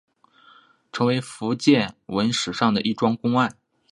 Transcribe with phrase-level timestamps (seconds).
[0.03, 0.03] 形
[1.13, 3.55] 成福建文史上的一桩公案。